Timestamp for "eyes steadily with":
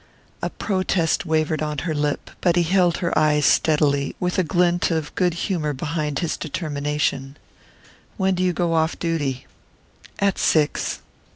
3.15-4.39